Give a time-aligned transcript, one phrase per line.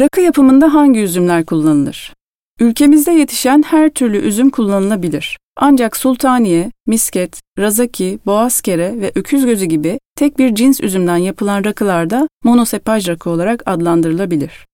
[0.00, 2.14] Rakı yapımında hangi üzümler kullanılır?
[2.60, 5.38] Ülkemizde yetişen her türlü üzüm kullanılabilir.
[5.56, 12.28] Ancak sultaniye, misket, razaki, boğazkere ve öküz gözü gibi tek bir cins üzümden yapılan rakılarda
[12.44, 14.62] monosepaj rakı olarak adlandırılabilir.